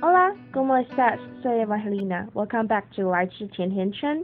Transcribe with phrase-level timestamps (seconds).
[0.00, 1.18] Hola, ¿cómo estás?
[1.42, 2.28] Soy Evangelina.
[2.32, 4.16] Welcome back to 来吃甜甜圈。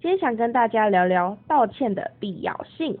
[0.00, 2.98] 今天想跟大家聊聊道歉的必要性。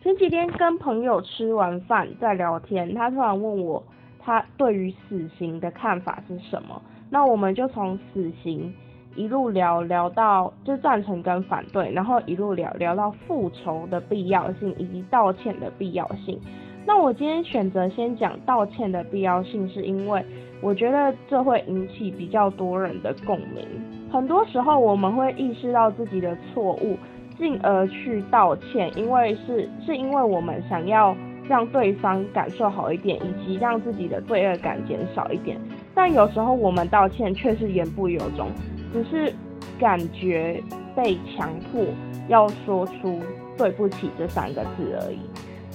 [0.00, 3.84] 前几天跟朋友吃完饭在聊天，他突然问我
[4.18, 6.80] 他对于死刑的看法是什么。
[7.10, 8.72] 那我们就从死刑
[9.14, 16.40] 一路聊聊到就赞成跟反对，然后一路聊聊到复仇的必要性以及道歉的必要性。
[16.86, 20.24] 那我今天选择先讲道歉的必要性，是因为
[20.60, 23.66] 我觉得这会引起比较多人的共鸣。
[24.10, 26.96] 很多时候我们会意识到自己的错误，
[27.38, 31.16] 进而去道歉，因为是是因为我们想要
[31.48, 35.56] 让对方感受好一点，以及让自己的罪恶感减少一点。
[35.94, 38.48] 但有时候我们道歉却是言不由衷，
[38.92, 39.32] 只是
[39.78, 40.60] 感觉
[40.96, 41.84] 被强迫
[42.26, 43.20] 要说出
[43.56, 45.20] 对不起这三个字而已。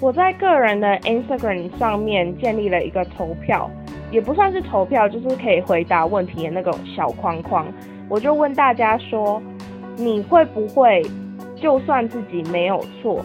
[0.02, 3.70] 我在个人的 Instagram 上面建立了一个投票，
[4.12, 7.66] 也不算是投票，就是可以回答问题的那种小框框。
[8.10, 9.42] 我就问大家说，
[9.96, 11.02] 你会不会
[11.56, 13.24] 就算自己没有错，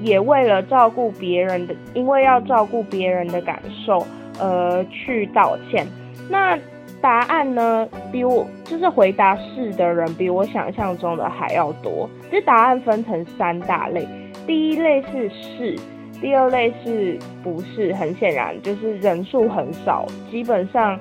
[0.00, 4.06] 也为了照顾别人的，因为要照顾别人的感受，
[4.40, 5.84] 而去道歉？
[6.30, 6.56] 那
[7.00, 7.86] 答案呢？
[8.10, 12.08] 比我就是回答是的人，比我想象中的还要多。
[12.30, 14.06] 这答案分成三大类，
[14.46, 15.76] 第一类是是。
[16.20, 20.98] 第二类是不是很显然就是人数很少，基本上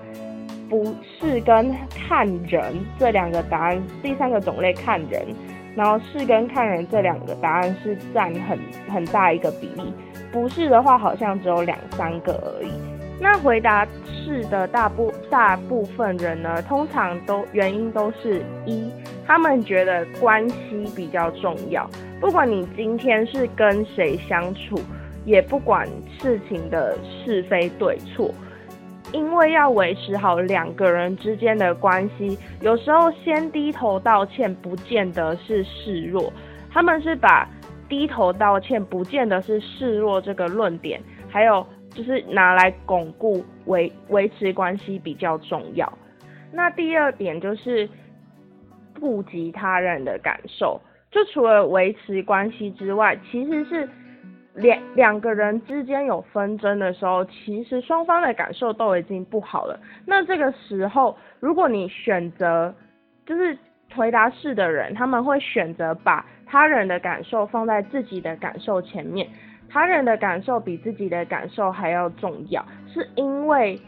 [0.70, 3.82] 不是跟看人这两个答案。
[4.02, 5.26] 第三个种类看人，
[5.76, 9.94] 然后是跟看人这两个答案是占很很大一个比例。
[10.32, 12.72] 不是的话，好像只有两三个而已。
[13.22, 18.92] 那回答是的大部大部分人呢，通常都原因都是一，
[19.26, 21.88] 他们觉得关系比较重要，
[22.20, 24.78] 不管你今天是跟谁相处。
[25.26, 25.88] 也不管
[26.20, 28.34] 事情的是非对错，
[29.14, 36.32] 因为要维持好两个人之间的关系，有时候先低头道歉不见得是示弱，
[36.70, 37.48] 他们是把
[37.88, 45.92] 低头道歉不见得是示弱这个论点，还有就是拿来巩固维维持关系比较重要。
[46.52, 47.88] 那第二点就是
[49.00, 53.88] 顾及他人的感受，就除了维持关系之外，其实是。
[54.56, 59.80] 两两个人之间有纷争的时候，其实双方的感受都已经不好了。
[60.06, 62.74] 那这个时候，如果你选择
[63.26, 63.58] 就是
[63.96, 69.28] 回答是的人，他们会选择把他人的感受放在自己的感受前面，
[69.70, 73.80] 他人的感受比自己的感受还要重要，是因为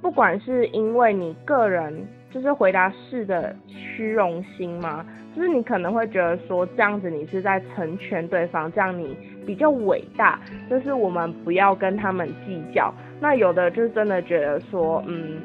[0.00, 5.06] 不管是因为你个人就是回答是的虚荣心吗？
[5.36, 10.40] 就是你可能会觉得说这样子你是在成全对方，这样你比较伟大。
[10.68, 12.92] 就是我们不要跟他们计较。
[13.20, 15.40] 那有的就是真的觉得说，嗯，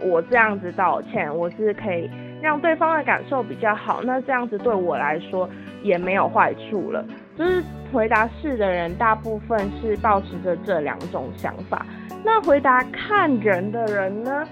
[0.00, 2.10] 我这样子道歉，我是可以
[2.42, 4.02] 让对方的感受比较好。
[4.02, 5.48] 那这样子对我来说
[5.82, 7.02] 也没有坏处了。
[7.38, 11.86] 就是回答是的人，大部分是保持着这两种想法。
[12.22, 14.46] 那回答看人的人呢，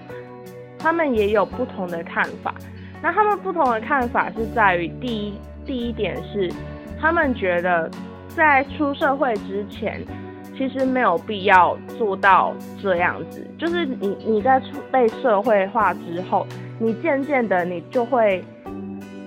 [0.83, 2.53] 他们也有不同的看法。
[3.01, 5.33] 那他们不同的看法是在于，第一，
[5.65, 6.51] 第一点是，
[6.99, 7.89] 他们觉得
[8.27, 10.01] 在出社会之前，
[10.57, 13.47] 其实没有必要做到这样子。
[13.57, 16.45] 就是你你在出被社会化之后，
[16.79, 18.43] 你渐渐的你就会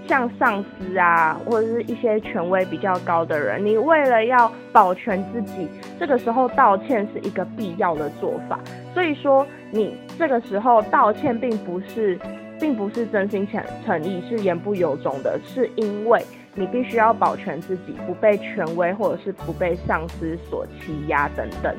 [0.09, 5.69] 像上司啊，或者是一些权威比较高的人，你为了要保全自己，
[5.99, 8.59] 这个时候道歉是一个必要的做法。
[8.95, 12.19] 所以说，你这个时候道歉并不是。
[12.59, 16.25] 并不是真心诚诚意，是言不由衷的，是因为
[16.55, 21.77] 你必须要保全自己，不被权威或者是不被上司所欺压等等，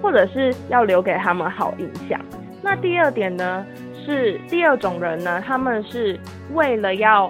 [0.00, 2.20] 或者是要留给他们好印象。
[2.62, 3.66] 那第二点呢，
[4.06, 6.16] 是第二种人呢，他们是
[6.52, 7.28] 为了要，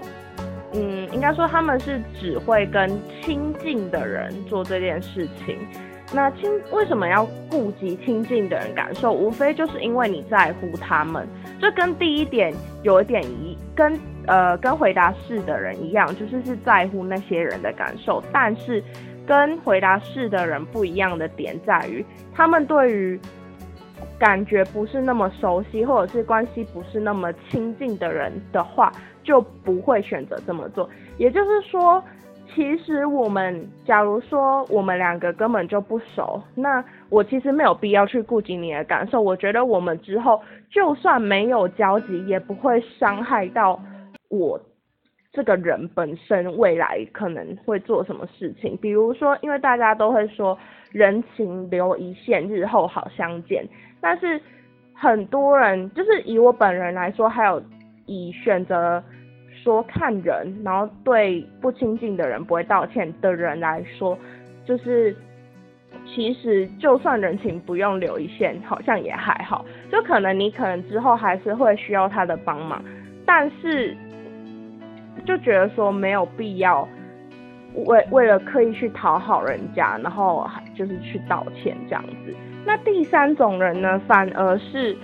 [0.74, 2.90] 嗯，应该说他们是只会跟
[3.22, 5.56] 亲近的人做这件事情。
[6.12, 9.12] 那亲为什么要顾及亲近的人感受？
[9.12, 11.26] 无非就是因为你在乎他们，
[11.60, 18.22] 这跟第一点有一点一跟呃跟回答是的人一样，就是是在乎那些人的感受。
[18.32, 18.82] 但是
[19.26, 22.04] 跟回答是的人不一样的点在于，
[22.34, 23.18] 他们对于
[24.18, 30.88] 感觉不是那么熟悉，或者是关系不是那么亲近的人的话，就不会选择这么做。
[31.18, 32.02] 也就是说。
[32.54, 39.20] 其实我们，假如说我们两个根本就不熟，那我其实没有必要去顾及你的感受。
[39.20, 40.40] 我觉得我们之后
[40.70, 43.80] 就算没有交集，也不会伤害到
[44.28, 44.60] 我
[45.34, 48.76] 这个人本身未来可能会做什么事情。
[48.80, 50.56] 比如说，因为大家都会说
[50.92, 53.68] 人情留一线，日后好相见，
[54.00, 54.40] 但是
[54.94, 57.60] 很多人就是以我本人来说，还有
[58.06, 59.02] 以选择
[59.62, 64.16] 说看人，然后对不亲近的人不会道歉的人来说，
[64.64, 65.16] 就是
[66.06, 69.64] 其实就算人情不用留一线，好像也还好。
[69.90, 72.80] 就可能你可能之后还是会需要他的帮忙，
[73.26, 73.96] 但是
[75.24, 76.88] 就觉得说没有必要
[77.86, 82.34] 为为了刻意去讨好人家，然后就是去道歉这样子。
[82.64, 84.96] 那第三种人呢，反而是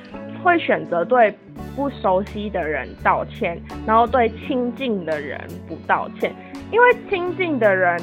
[0.43, 1.35] 会选择对
[1.77, 5.39] 不熟悉的人道歉，然后对亲近的人
[5.69, 6.35] 不道歉。
[6.71, 8.01] 因为亲近的人，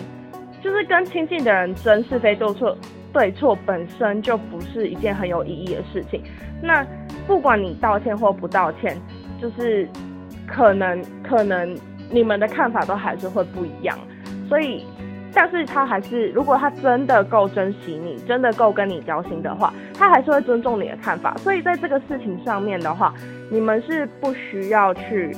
[0.62, 2.78] 就是跟亲近的人争是非对错，
[3.14, 6.22] 对错本身就不是一件很有意义的事情。
[6.62, 6.86] 那
[7.26, 8.96] 不管你道歉或不道歉，
[9.42, 9.88] 就是
[10.46, 11.76] 可能可能
[12.10, 13.98] 你们的看法都还是会不一样，
[14.50, 14.86] 所以。
[15.34, 21.36] 但是他还是，如果他真的够珍惜你，真的够跟你交心的话，他还是会尊重你的看法。
[21.38, 23.14] 所以在这个事情上面的话，
[23.52, 25.36] 你们是不需要去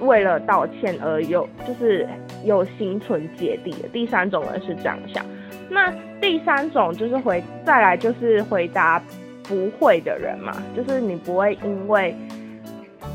[0.00, 2.08] 为了道歉而有，就是
[2.44, 3.88] 有心存芥蒂的。
[3.92, 5.24] 第三种人是这样想。
[5.68, 9.00] 那第三种就是回再来就是回答
[9.44, 12.16] 不会的人嘛，就是你不会因为，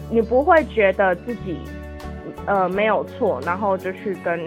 [0.10, 1.58] 你不会觉得自己
[2.50, 4.38] 呃没有错，然后就去跟。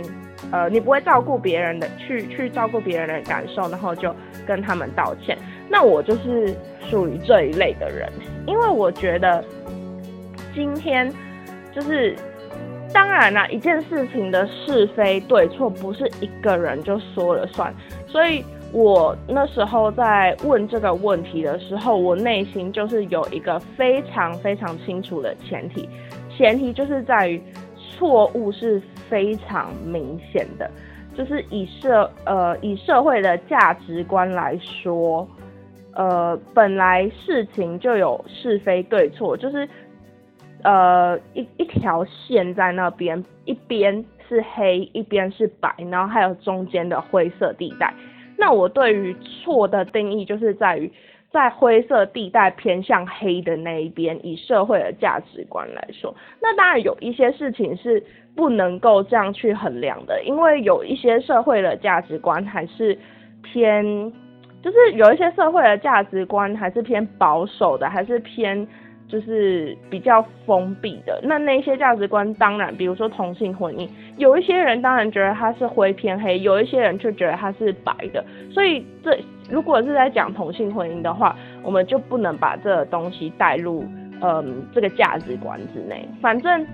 [0.50, 4.12] 呃，你不会照顾别人的，去去照顾别人的感受，然后就
[4.44, 5.38] 跟他们道歉。
[5.70, 6.52] 那我就是
[6.90, 8.10] 属于这一类的人，
[8.44, 9.42] 因为我觉得
[10.52, 11.10] 今天
[11.72, 12.16] 就是
[12.92, 17.72] 当然啦，一件事情的是非对错不是一个人就说了算。
[18.08, 25.88] 所以我那时候在问这个问题的时候，我内心就是有一个非常非常清楚的前提，
[26.36, 27.40] 前提就是在于
[27.96, 28.80] 错误是。
[29.12, 30.70] 非常明显的，
[31.14, 35.28] 就是以社呃以社会的价值观来说，
[35.94, 39.68] 呃本来事情就有是非对错，就是
[40.62, 47.92] 呃一一条线在那边，一边是黑，一边是白，然后还有中间的灰色地带。
[48.38, 50.90] 那我对于错的定义就是在于。
[51.32, 58.02] 在灰色地带偏向黑的那一边，以社会的价值观来说，那当然有一些事情是
[58.36, 62.96] 不能够这样去衡量的，因为有一些社会的价值观还是
[63.42, 64.12] 偏，
[64.62, 68.68] 就是有一些社会的价值观还是偏保守的，还是偏。
[69.08, 78.24] 就是比较封闭的，那那些价值观当然，比如说同性婚姻，有一些人当然觉得它是灰偏黑，有一些人却觉得它是白的。
[78.50, 79.18] 所以这
[79.50, 83.84] 如果是在讲同性婚姻的话，我们就不能把这个东西带入
[84.22, 86.08] 嗯这个价值观之内。
[86.22, 86.66] 反正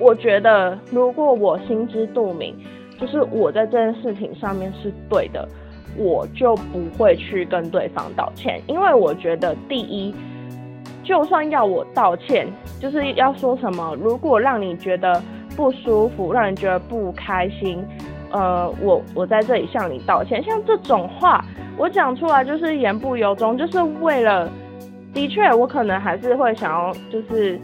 [0.00, 2.56] 我觉得，如果我心知肚明，
[2.98, 5.48] 就是我在这件事情上面是对的，
[5.96, 10.12] 我就不会去跟对方道歉，因为我觉得第一。
[11.02, 12.46] 就算要我道歉，
[12.80, 13.96] 就是要说什么？
[14.00, 15.20] 如果让你觉得
[15.56, 17.84] 不舒服，让人觉得不开心，
[18.30, 20.42] 呃，我我在这里向你道歉。
[20.44, 21.44] 像这种话，
[21.76, 24.48] 我讲出来就是言不由衷，就是为了，
[25.12, 27.58] 的确，我可能还是会想要，就是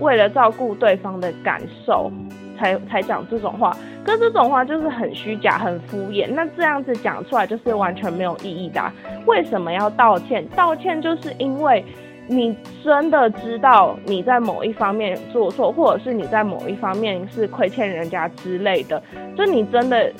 [0.00, 2.10] 为了照顾对方的感受，
[2.58, 3.76] 才才讲这种话。
[4.04, 6.28] 可这种话就是很虚假、很敷衍。
[6.28, 8.82] 那这样子讲出来就是完全没有意义的。
[9.26, 10.44] 为什么要道歉？
[10.56, 11.84] 道歉就是因为。
[12.28, 19.02] 你真的知道你在某一方面做错，或者是你在某一方面是亏欠人家之类的，
[19.36, 20.12] 就你真的，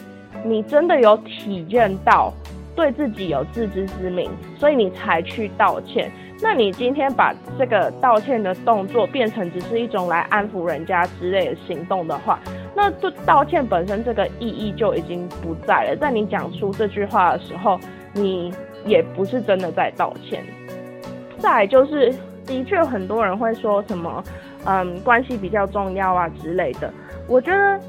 [0.45, 2.33] 你真的有体验到
[2.75, 6.11] 对自己有自知之明，所以你才去道歉。
[6.43, 12.41] 那你今天把这个道歉的动作变成只是一种来安抚人家之类的行动的话，
[12.75, 15.97] 那就道歉本身这个意义就已经不在了。
[15.97, 17.79] 在你讲出这句话的时候，
[18.13, 18.53] 你
[18.85, 20.43] 也不是真的在道歉。
[21.43, 22.15] 再就是，
[22.47, 24.23] 的确很多人会说什么，
[24.65, 26.89] 嗯，关系比较重要啊之类的。
[27.29, 27.81] 我觉得，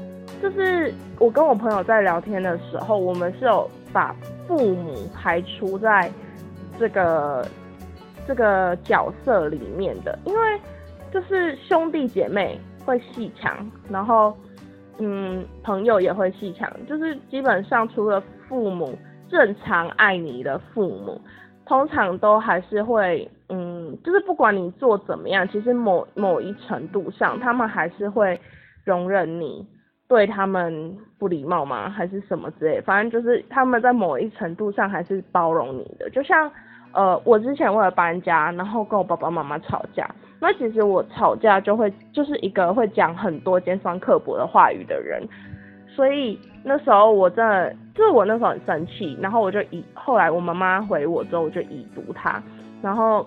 [0.42, 4.14] 就是我跟我朋友在聊天的时候，我们是有把
[4.48, 6.10] 父母排除在
[6.80, 7.46] 这个
[8.26, 10.60] 这个角色里面的，因为
[11.12, 13.56] 就是兄弟姐妹会戏强，
[13.88, 14.36] 然后
[14.98, 18.98] 嗯，朋友也会戏强，就是基本上除了父母
[19.30, 21.20] 正常爱你的父母。
[21.66, 28.38] 通常都还是会，嗯，就是不管你做怎么样，其实某某一程度上，他们还是会
[28.84, 29.66] 容忍你
[30.06, 31.88] 对他们不礼貌吗？
[31.88, 32.80] 还是什么之类？
[32.82, 36.10] 反正就是他们在某一程度上还是包容你的。
[36.10, 36.50] 就像，
[36.92, 40.08] 呃，我之前为了搬家，然后跟我爸爸妈妈吵架，
[40.40, 45.26] 那其实我吵架就会就是一个会讲很多尖酸刻薄的话语的人。
[45.94, 52.42] 所以那时候我真的，就是我那时候很生气，然后我就以后来我妈妈回我之后，我就已读他，
[52.82, 53.26] 然后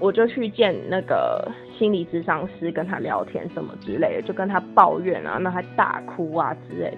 [0.00, 1.46] 我就去见那个
[1.78, 6.96] 心理咨商师，跟他聊天什么之类的，就跟他抱怨啊，那他大哭啊之类的。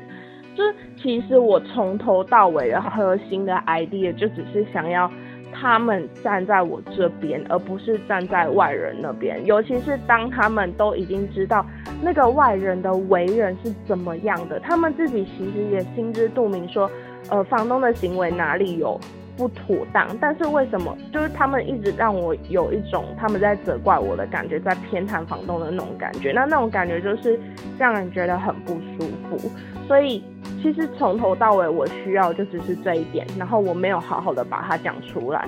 [0.54, 5.10] 就是其实我从头到尾 的核心的 idea 就只是想要
[5.52, 9.44] 他们站在我这边，而不是站在外人那边。
[9.44, 11.66] 尤其是当他们都已经知道
[12.02, 16.90] 那个外人的为人是怎么样的，他们自己其实也心知肚明，说
[17.30, 18.98] 呃房东的行为哪里有。
[19.38, 27.38] 不妥当，但是为什么就是他们一直让我有一种他们在责怪我的感觉，在偏袒房东的那种感觉，那那种感觉就是
[27.76, 29.50] 让人觉得很不舒服。
[29.86, 30.24] 所以
[30.62, 35.46] 其实从头到尾我需要就只是这一点，然后我没有好好的把它讲出来。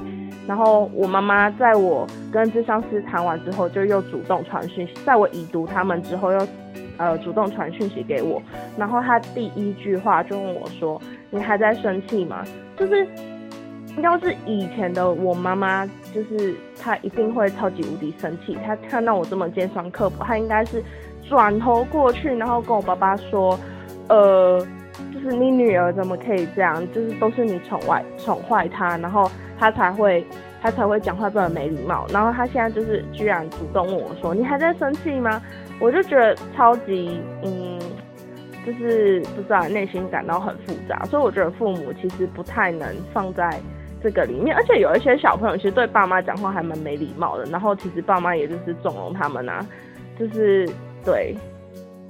[0.48, 6.48] 然后我妈妈在我跟智商师谈完之后，就又主动传讯息，在我已读他们之后又
[6.96, 8.42] 呃主动传讯息给我，
[8.76, 11.00] 然后他第一句话就问我说
[11.30, 12.42] ：“你还在生气吗？”
[12.76, 13.06] 就是。
[14.00, 18.56] 要是以前的我妈妈，就是她一定会超级无敌生气。
[18.64, 20.80] 她看到我这么尖酸刻薄，她应该是
[21.28, 23.58] 转头过去，然后跟我爸爸说
[24.08, 24.64] ：“呃，
[25.12, 26.80] 就是你女儿怎么可以这样？
[26.92, 29.28] 就是都是你宠坏宠坏她，然后
[29.58, 30.26] 他才会
[30.62, 32.06] 他才会讲话这么没礼貌。
[32.10, 35.42] 然后他现在就是居然主动问我说：你还在生气吗？
[35.80, 37.78] 我就觉得超级嗯，
[38.66, 41.04] 就是不知道内心感到很复杂。
[41.06, 43.60] 所以我觉得父母其实不太能放在。
[44.00, 49.58] 这个里面，而且有一些小朋友其实对爸妈讲话还蛮没礼貌的，然后其实爸妈也就是纵容他们啊，
[50.16, 50.70] 就是
[51.04, 51.34] 对，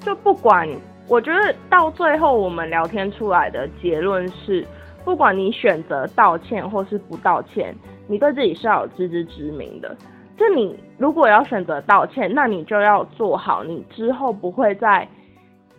[0.00, 0.69] 就不管，
[1.09, 4.62] 我觉得到最后我们聊天出来的结论是，
[5.08, 7.74] 不管你选择道歉或是不道歉，
[8.06, 9.96] 你对自己是要有自知之明的。
[10.36, 15.08] 就你如果要选择道歉，那你就要做好，你之后不会再。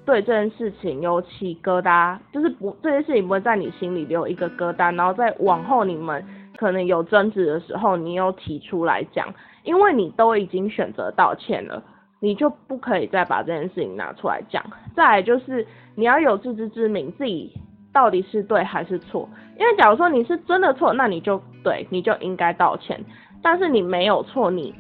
[0.03, 6.25] 对这件事情有起疙瘩，就是不这件事情不会在你心里留一个疙瘩，然后在往后你们
[6.57, 9.31] 可能有争执的时候，你又提出来讲，
[9.63, 11.83] 因为你都已经选择道歉了，
[12.19, 14.65] 你就不可以再把这件事情拿出来讲。
[14.95, 17.53] 再来就是你要有自知之明，自己
[17.93, 19.27] 到底是对还是错。
[19.57, 22.99] 因为假如说你是真的错，那你就对，你就应该道歉。
[23.41, 24.73] 但是你没有错，你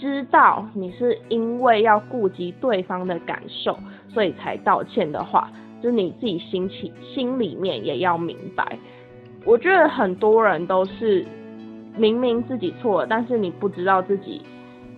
[0.00, 3.78] 知道你是因为要顾及对方的感受。
[4.08, 5.50] 所以才道歉的话，
[5.82, 8.78] 就是你自己心起心里面也要明白。
[9.46, 11.24] 我觉得很多人都是
[11.96, 14.42] 明明自己错了，但是你不知道自己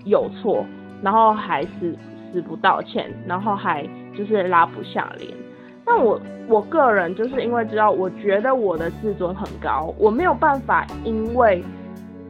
[0.04, 0.66] 有错，
[1.00, 1.96] 然后还是
[2.32, 5.30] 死不道歉，然后还就是拉不下脸。
[5.84, 11.62] 但我我个人就是因为知道，我觉得我的自尊很高，我没有办法因为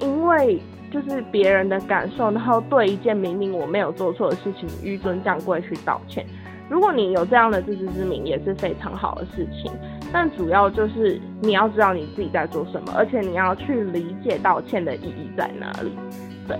[0.00, 6.25] 因为就是别人的感受，然后对一件明明我没有做错的事情，纡尊降贵去道歉。
[6.68, 9.70] 如果你有这样的自知之明，也是非常好的事情。
[10.12, 15.92] 但主要就是你要知道你自己在做什么，而且你要去理解道歉的意义在哪里。
[16.49, 16.56] 对，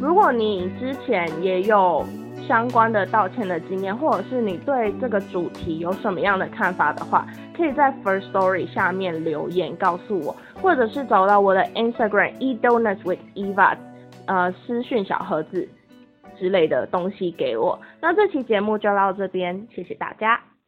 [0.00, 2.04] 如果你之前也有
[2.46, 13.76] 相关的道歉的经验，或者是你对这个主题有什么样的看法的话，可以在 First Story 下面留言告诉我，或者是找到我的 Instagram e donuts with Eva，
[14.26, 15.68] 呃，私讯小盒子。
[16.38, 20.40] 之类的东西给我，那这期节目就到这边，谢谢大家。